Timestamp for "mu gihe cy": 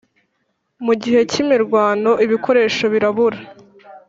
0.85-1.37